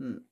[0.00, 0.24] 嗯，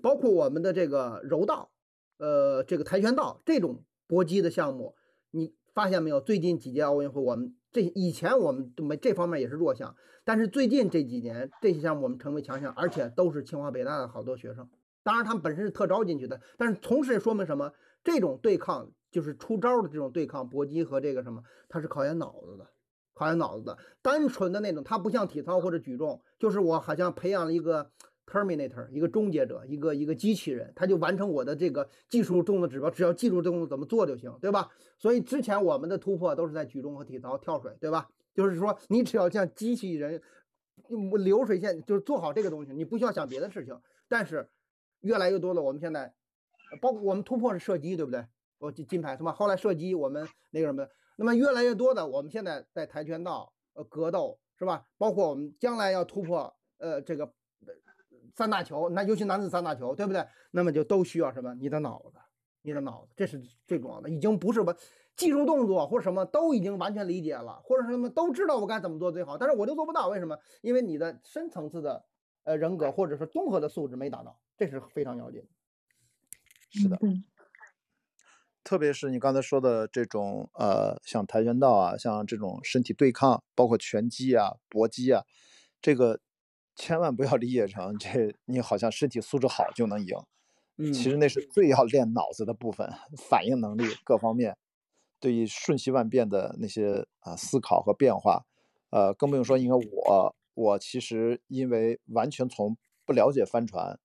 [0.00, 1.70] 包括我们的这个柔道，
[2.18, 4.94] 呃，这个跆拳道这种搏击的项目，
[5.32, 6.20] 你发现没有？
[6.20, 9.94] 最近几届奥运会，我们这以前我们都没这方面也是弱项，
[10.24, 14.70] 但是最近这几年这些项目我们成为强项，而且都是清华北大的好多学生。
[15.02, 17.72] 当然，他们本身是特招进去的，但是同时也说明什么？
[18.02, 22.68] 这种对抗就是出招的这种对抗搏击和这个什么，它是考验脑子的，
[23.14, 23.76] 考验脑子的。
[24.02, 27.90] 单纯的那种，它不像体操或者举重，就是我好像培养了一个
[28.26, 34.68] Terminator，一个终结者，一个一个机器人，他就完成我的这个技术动作指标，只要记住动作怎么做就行，对吧？
[34.98, 38.08] 所以之前我们的突破都是在举重和体操、跳水，对吧？
[38.34, 40.20] 就是说你只要像机器人
[41.24, 43.80] 流水线，就是做好这个东西，你不需要想别的事情。
[44.08, 44.48] 但是
[45.00, 46.12] 越来越多的，我们现在
[46.80, 48.26] 包括我们突破是射击，对不对？
[48.58, 49.32] 我金金牌是吧？
[49.32, 50.86] 后来射击我们那个什么，
[51.16, 54.84] 那么越来越多的，我们现在在跆拳道、呃格斗是吧？
[54.98, 57.32] 包括我们将来要突破呃这个
[58.36, 60.26] 三大球，那尤其男子三大球，对不对？
[60.50, 61.54] 那么就都需要什么？
[61.54, 62.18] 你的脑子，
[62.62, 64.10] 你的脑子，这是最重要的。
[64.10, 64.76] 已经不是我
[65.16, 70.38] 技术动作或者什么都已经完全理解了，或者什么都知道我该怎么做最好，但是我就做不到，为什么？
[70.60, 72.04] 因为你的深层次的
[72.44, 75.48] 呃人格或者是综合的素质没达到，这是非常要紧的。
[76.68, 76.98] 是的，
[78.62, 85.22] 特别是你刚才说的这种呃，像跆拳道啊，像这种身体对抗，包括拳击啊、搏击啊，
[85.80, 86.20] 这个
[86.76, 90.14] 千万不要理解成这你好像身体素质好就能赢。
[90.76, 94.56] 嗯，其实那是最要练脑子的部分，反应能力各方面，
[95.18, 98.44] 对于瞬息万变的那些啊思考和变化，
[98.90, 103.98] 呃，更不用说，因为我我其实因为完全从不了解帆船。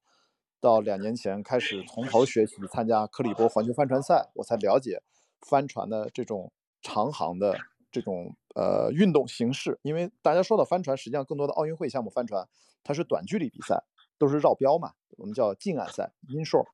[0.61, 5.01] 到两年前开始从头学习参加克里伯环球帆船赛，我才了解
[5.49, 7.57] 帆船的这种长航的
[7.91, 9.79] 这种呃运动形式。
[9.81, 12.47] 因为大家说到帆船，实际上更多的奥运会项目帆船
[12.83, 13.83] 它是短距离比赛，
[14.17, 16.65] 都是绕标嘛，我们叫近岸赛 （inshore）。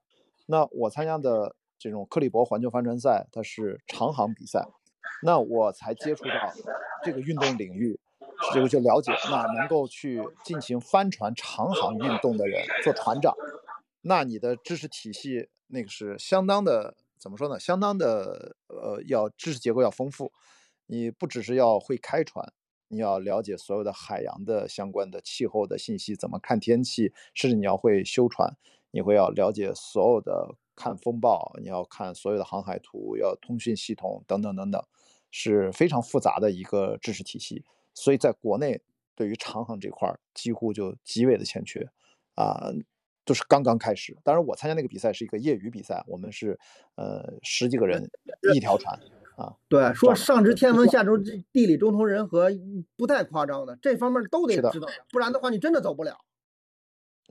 [0.46, 4.66] 那我参加的这种克里伯环球帆船赛，它是长航比赛，
[5.24, 6.32] 那我才接触到
[7.04, 8.00] 这个运动领域，
[8.54, 13.36] 这个就了解那能够去进行帆船长航运动的人做船长。
[14.02, 17.60] 那你的知识体系那个是相当的，怎么说呢？
[17.60, 20.32] 相当的，呃，要知识结构要丰富。
[20.88, 22.52] 你不只是要会开船，
[22.88, 28.58] 你要了解所有的海洋的相关的气候的信息，怎么看天气，甚至你要会修船，
[28.92, 34.84] 你会要了解所有的看风暴，你要看所有的航海图，要通讯系统等等等等，
[35.30, 37.64] 是非常复杂的一个知识体系。
[37.94, 38.82] 所以在国内，
[39.16, 41.88] 对于长航这块儿几乎就极为的欠缺，
[42.36, 42.72] 啊。
[43.26, 46.58] 都是刚刚开始，当然我参加那个比赛是一个业余比赛，我们是
[46.96, 48.10] 呃十几个人
[48.56, 48.98] 一条船
[49.38, 49.56] 啊。
[49.70, 51.18] 对，说上知天文下知
[51.54, 52.50] 地理中通人和，
[52.98, 56.18] 不太夸张的，这方面都得知道，不然的话你真的走不了。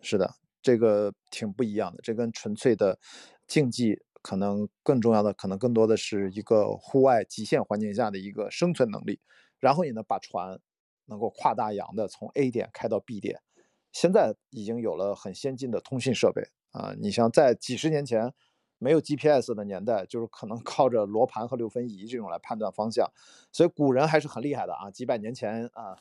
[0.00, 0.31] 是的，
[0.62, 2.99] 这个挺不一样的，这跟纯粹的
[3.47, 9.21] 竞技可能更重要的，可能更多的是一个户外极限环境下的一个生存能力，
[9.61, 10.59] 然后你呢把船
[11.06, 13.41] 能够跨大洋的从 A 点开到 B 点。
[13.93, 16.43] 现在已经有了很先进的通信设备
[16.73, 16.93] 啊！
[17.00, 18.34] 你像在几十年前
[18.78, 23.10] 没有 GPS 的年代，就是可能靠着罗盘和六分仪这种来判断方向，
[23.53, 24.91] 所以古人还是很厉害的啊！
[24.91, 25.97] 几百年前啊，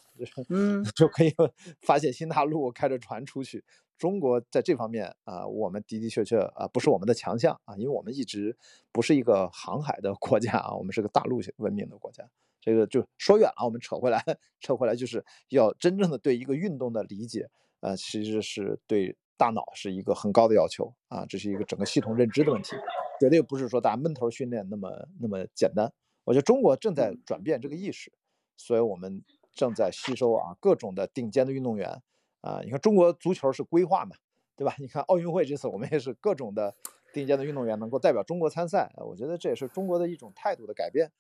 [0.50, 1.34] 嗯， 就可以
[1.82, 3.64] 发现新大陆，开着船出去。
[3.98, 8.58] 中国在这方面啊，我们的的确确啊，不是我们的强项啊，因为我们一直
[8.92, 12.30] 不是一个航海的国家啊，我们是个大陆文明的国家。
[12.60, 14.22] 这个就说远了，我们扯回来，
[14.60, 17.50] 扯回来就是要真正的对一个运动的理解。
[17.80, 22.76] 呃，其实是对大脑是一个很高的要求啊，这是一个整个系统认知的问题，
[23.20, 25.92] 绝对不是说大家闷头训练那么那么简单。
[26.24, 28.12] 我觉得中国正在转变这个意识，
[28.58, 29.24] 所以我们
[29.54, 32.02] 正在吸收啊各种的顶尖的运动员
[32.42, 32.62] 啊。
[32.64, 34.16] 你看中国足球是规划嘛，
[34.56, 34.76] 对吧？
[34.80, 36.76] 你看奥运会这次我们也是各种的
[37.14, 41.12] 顶尖的运动员能够代表中国参赛，我觉得这也是中国的一种态度的改变，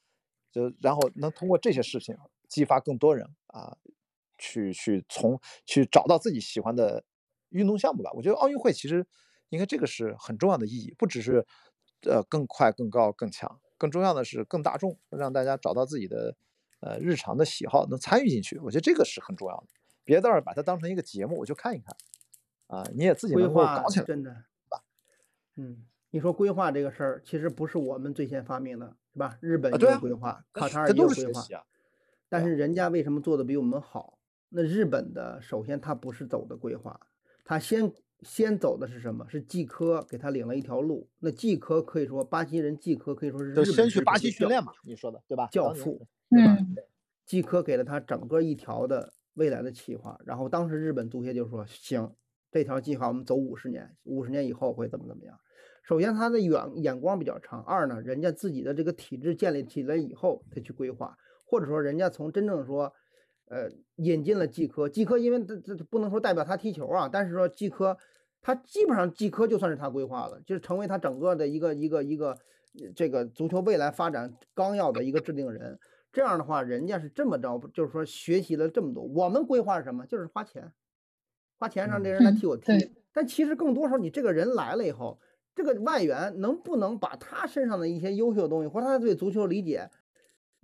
[0.52, 3.78] 就然后能通过这些事情激发更多人啊。
[4.38, 7.06] 去去从去找到自己喜欢的
[7.56, 8.12] 运动项目吧。
[8.14, 9.06] 我觉得奥运会其实
[9.50, 11.46] 应该这个是很重要的意义，不只是
[12.02, 16.36] 呃更快、更高、更强，更重要的是更大众，让大家找到自己的
[16.82, 18.60] 呃日常的喜好，能参与进去。
[18.60, 19.68] 我觉得这个是很重要的。
[20.04, 21.96] 别到时候把它当成一个节目，我就看一看
[22.68, 24.32] 啊，你也自己能够搞起来，真的
[24.70, 24.84] 吧，
[25.56, 29.38] 嗯，你说规划这个事儿，其实不是我们最先发明的，是吧？
[29.42, 31.42] 日本有规划，卡塔尔也有规划，
[32.30, 34.20] 但是人家为什么做的比我们好？
[34.50, 37.00] 那日本的首先它不是走的规划，
[37.46, 37.90] 他先
[38.22, 39.26] 先走的是什么？
[39.30, 41.08] 是季科给他领了一条路。
[41.20, 44.74] 那季科可以说巴西人季科可以说是先去巴西训练嘛？
[44.84, 45.48] 你说的对吧？
[45.52, 46.58] 教父对吧？
[47.26, 50.20] 季科给了他整个一条的未来的企划。
[50.26, 52.14] 然后当时日本足协就说行，
[52.52, 55.40] 这条计划我们走五十年，五十年以后会怎么怎么样。
[55.84, 61.16] 首先，他的远眼光比较长；二呢，人家自己的这个体制建立起来以后，他去规划，
[61.46, 62.92] 或者说人家从真正说，
[63.48, 67.98] 呃，引进了季科，季科因为这这不能说代表他踢球啊，但是说季科，
[68.42, 72.38] 他基本上季科就算是他规划了，就是成为他整个的一个一个一个
[72.96, 75.80] 这个足球未来发展纲要的一个制定人。
[76.12, 80.06] 这样的话，人家是这么着，就是说学习了这么多，我们规划是什么？
[80.06, 80.72] 就是花钱，
[81.60, 82.72] 花钱让这人来替我 踢。
[83.14, 85.20] 但其实更多时候，你这个人来了以后。
[85.58, 89.90] 这个外援能不能把他身上的一些优秀的东西，或者他对足球理解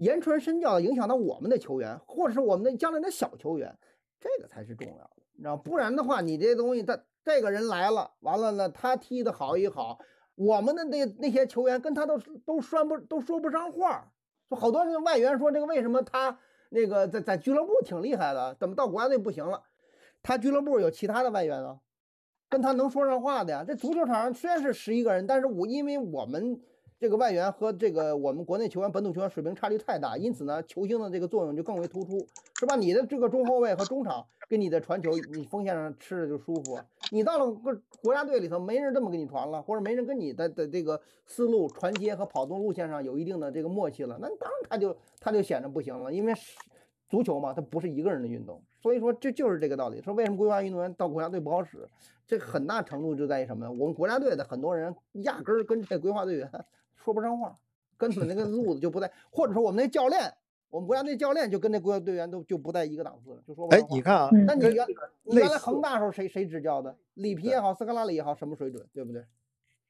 [0.02, 3.78] 言传身教，影响到我们的球员，或者是我们的将来的小球员，
[4.20, 5.56] 这个才是重要的，你知道？
[5.56, 10.00] 不然的话，你这东西他这个人来了，完了呢，他踢得好也好，
[10.34, 14.12] 我们的那那些球员跟他都都说不都说不上话。
[14.50, 16.40] 就好多外援说，这个为什么他
[16.72, 19.62] 那个在在俱乐部挺厉害的，怎么到国家队不行了？
[20.24, 21.80] 他俱乐部有其他的外援啊。
[22.50, 26.60] 跟他能说上话的呀，这足球场上虽然是十一个人，但是我因为我们
[27.02, 32.28] 这个外援和这个我们国内球员本土球员水平差距太大，因此呢，球星的这个作用就更为突出，
[32.60, 32.76] 是吧？
[32.76, 36.80] 你的这个中后卫和中场给你的传球，你锋线上吃着就舒服。
[37.10, 46.32] 你到了个国家队里头，没人这么给你传了，或者没人跟你的的这个思路传接和跑动路线上有一定的这个默契了，那当然他就他就显得不行了，因为
[47.10, 50.00] 足球嘛，它不是一个人的运动，所以说这就是这个道理。
[50.04, 51.90] 说为什么规划运动员到国家队不好使？
[52.28, 53.72] 这很大程度就在于什么呢？
[53.72, 56.50] 我们国家队的很多人压根儿跟这规划队员
[57.04, 57.58] 说不上话，
[57.98, 60.34] 根本那个路子就不在，或者说我们那教练，
[60.70, 64.88] 我们国家那教练就跟那国家队员都就不在一个档次了，就说哎，你看啊，那你原
[65.24, 66.98] 你原来恒大时候谁谁执教的？
[67.16, 69.26] 里皮也好，斯科拉里也好，什么水准，对不对？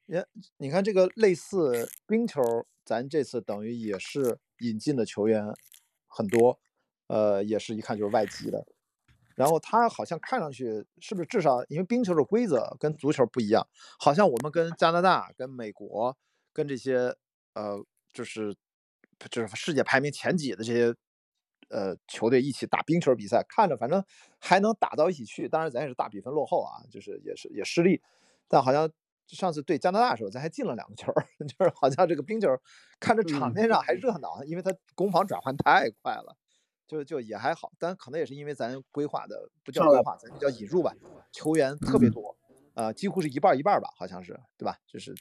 [0.08, 0.26] 也
[0.58, 2.42] 你看这个类似冰球，
[2.84, 5.46] 咱这次等于也是引进的球员
[6.08, 6.60] 很多，
[7.08, 8.66] 呃，也是一看就是外籍的。
[9.36, 13.66] 然后他好像看上去是不是至少因为冰球的规则跟足球不一样，
[13.98, 16.18] 好像我们跟加拿大、跟美国、
[16.54, 17.16] 跟这些
[17.54, 17.84] 呃
[18.14, 18.56] 就是
[19.30, 20.96] 就是世界排名前几的这些
[21.70, 24.04] 呃球队一起打冰球比赛，看着反正
[24.40, 25.48] 还能打到一起去。
[25.48, 28.02] 当然咱也是大比分落后啊，就是也是也失利，
[28.48, 28.92] 但好像
[29.28, 31.14] 上次对加拿大的时候咱还进了两个球，
[31.48, 32.50] 就是好像这个冰球
[33.00, 36.36] 看着场面上还热闹，因为它攻防转换太快了。
[36.88, 40.94] 就就也还好，但可能也是因为咱规划的不叫规划，咱就叫引入吧。
[41.32, 42.38] 球员特别多，
[42.74, 44.78] 呃，几乎是一半一半吧，好像是，对吧？
[44.86, 45.16] 就是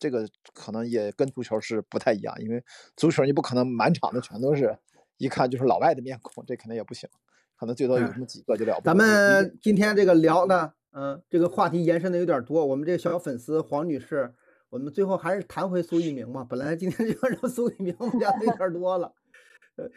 [0.00, 2.64] 这个可能也跟足球是不太一样，因为
[2.96, 4.76] 足球你不可能满场的全都是
[5.18, 7.08] 一看就是老外的面孔，这肯定也不行，
[7.56, 8.82] 可能最多有那么几个就了不。
[8.82, 14.34] 咱们今天这个聊呢，嗯，这个话题延伸的有点多，我们这个小粉丝黄女士，
[14.70, 16.42] 我们最后还是谈回苏翊鸣嘛。
[16.42, 19.12] 本来今天 就让苏翊鸣，我们聊的有点多了。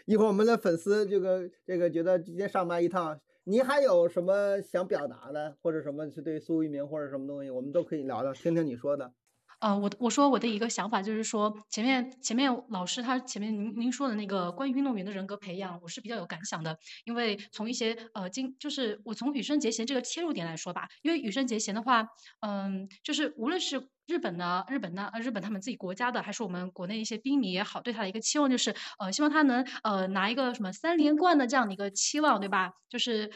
[0.06, 9.14] 一会儿我们的粉丝这个这个觉得今天上麦一趟，您还有什么想表达的，或者什么是对苏一鸣或者什么东西，我们都可以聊聊，听听你说的。
[9.64, 22.06] 呃，我我说我的一个想法就是说，前面前面老师他前面您您说的那个关于运动员的人格培养，我是比较有感想的，因为从一些呃今就是我从羽生结弦这个切入点来说吧，因为羽生结弦的话，
[22.42, 32.74] 嗯，就是无论是日本的日本的呃日本他们自己国家的，还是我们国内一些兵迷也好，对他的一个期望就是呃希望他能呃拿一个什么三连冠的这样的一个期望，对吧？
[32.90, 33.32] 就是，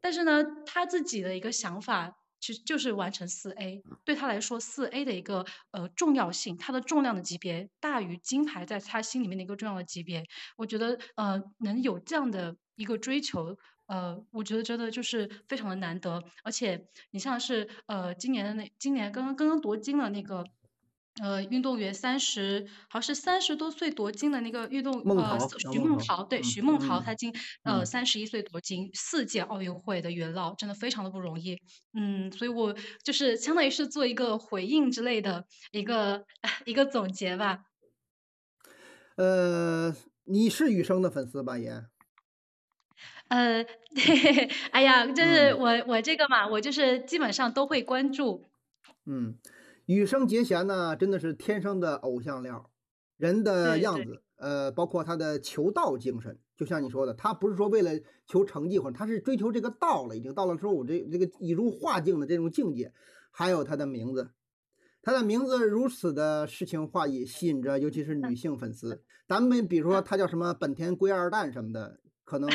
[0.00, 2.14] 但是呢，他自己的一个想法。
[2.42, 10.24] 其实就是完成四 A，对他来说，四 A 的一个呃重要性，它的重量的级别大于金牌，在他心里面的一个重要的级别。
[10.56, 13.56] 我觉得呃能有这样的一个追求，
[13.86, 16.20] 呃，我觉得真的就是非常的难得。
[16.42, 20.44] 而且你像是呃今年的那今年刚刚刚刚夺金了那个。
[21.20, 25.38] 呃，运动员三十，好像是三十多岁夺金的那个运动，呃，
[25.70, 27.30] 徐梦桃，对，徐梦桃，她今
[27.64, 31.58] 呃三十一岁夺金，四届奥运会的元老，真的非常的不容易。
[31.92, 36.24] 嗯，所以我就是相当于是做一个回应之类的一个
[36.64, 37.64] 一个总结吧。
[39.16, 41.84] 呃，你是雨生的粉丝吧，也？
[43.28, 48.46] 呃，对， 哎呀，就是我我这个嘛，我就是基本上都会关注。
[49.04, 49.36] 嗯。
[49.86, 52.70] 羽生结弦呢，真的是天生的偶像料，
[53.16, 57.90] 人的样子，呃，包括他的求道精神，就像你说的，他不是说为了
[58.26, 62.92] 求成绩，或者他是追求这个道了，已经到了说我这这个已入化境的这种境界。
[63.34, 64.30] 还有他的名字，
[65.00, 69.02] 他的名字如此的诗情画意，吸引着尤其是女性粉丝。
[69.26, 72.48] 咱们比如说他叫什么本田龟二蛋什么的，可能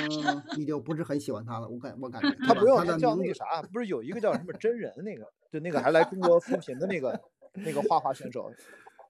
[0.58, 1.68] 你就不是很喜欢他了。
[1.68, 5.26] 我感我感觉他不用叫那个啥，不是有一个叫什么真人那个。
[5.50, 7.18] 就那个还来中国扶贫的那个
[7.54, 8.52] 那个花滑选手，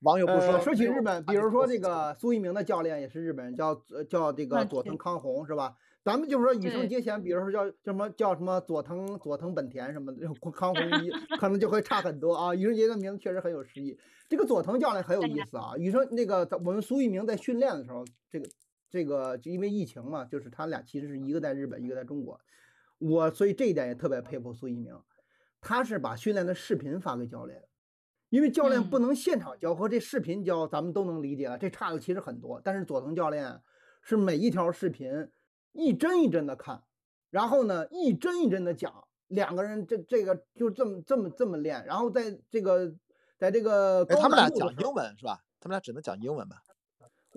[0.02, 0.60] 网友不说。
[0.60, 3.74] 说起日本，比如说这个苏一鸣的教练也是日本人，叫
[4.08, 5.74] 叫这个佐藤康弘是吧？
[6.04, 11.10] 咱们就是说羽生对结弦，比如说叫叫什么叫什么佐藤佐藤本田什么的， 康弘一
[11.40, 12.54] 可能就会差很多啊。
[12.54, 13.98] 羽生结弦的名字确实很有诗意。
[14.30, 18.48] 这个佐藤教练很有意思啊，羽生那个咱我们苏一鸣在训练的时候，这个
[18.90, 22.40] 这个就因为疫情嘛，就是他俩其实是一个在日本，一个在中国。
[23.00, 25.00] 我所以这一点也特别佩服苏一鸣，
[25.62, 27.64] 他是把训练的视频发给教练，
[28.30, 32.60] 因为教练不嗯能现场教和这视频教，咱们都能理解了，这差的其实很多。
[32.64, 33.62] 但是佐藤教练
[34.02, 35.30] 是每一条视频
[35.74, 36.82] 一帧一帧的看，
[37.30, 42.96] 然后呢一帧一帧的讲，两个人这这个就这么这么这么练，然后在这个
[43.38, 45.44] 在这个哎，他们俩讲英文是吧？
[45.60, 46.64] 他们俩只能讲英文吧？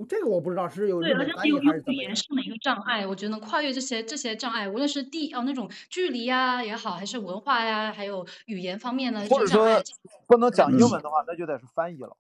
[0.09, 1.95] 这个我不知道是有对，好像有语。
[1.95, 9.83] 言上的一个障碍，我觉得能跨越这些这些障碍，无论是地哦那种距离呀也好，还是文化呀，还有语言方面的这或者说，
[10.27, 12.17] 不能讲英嗯文的话，那就得是翻译了。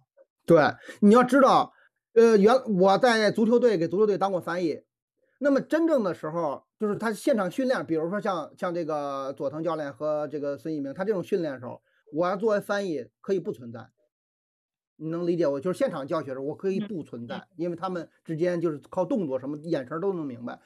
[0.47, 0.63] 对，
[1.01, 1.73] 你要知道，
[2.15, 4.83] 呃，原我在足球队给足球队当过翻译，
[5.39, 11.81] 那么真正的时候，就是他现场训练，比如说像像这个佐藤教练和这个孙一鸣，他这种训练的时候，
[12.13, 13.89] 我要作为翻译可以不存在，
[15.01, 15.59] 你能理解我？
[15.59, 20.61] 就是现场教学的时候，我可以嗯不存在，因为他们之间就是靠动作什么眼神儿都能明白。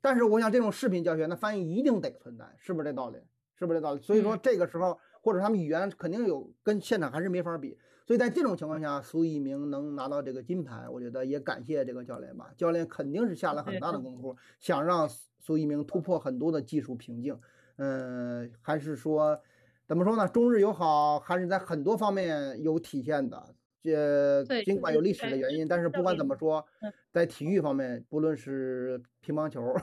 [0.00, 3.18] 但是我想这种视频教学，那翻译一定得存在，是不是这道理？
[3.54, 4.00] 是不是这道理？
[4.00, 7.76] 所以说嗯这个时候或者他们语言肯定有跟现场还是没法比。
[8.06, 12.50] 所以在这种情况下，苏翊鸣能拿到这个金牌，我觉得也感谢这个教练吧。
[12.56, 17.36] 教练肯定是下了很大的功夫，想让苏苏翊鸣突破很多的技术瓶颈。
[17.76, 19.40] 嗯，还是说
[19.86, 20.28] 怎么说呢？
[20.28, 23.54] 中日友好还是在很多方面有体现的。
[23.82, 29.74] 这尽管有历史的原因，但是不管怎么说嗯，在体育方面，不论是乒乓球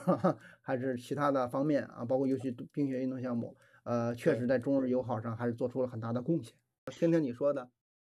[0.60, 6.54] 还是其他的方面啊，包括尤其冰雪运动项目，呃，确实在中日友好上还是做出了很大的贡献。
[6.86, 7.70] 听听你说的。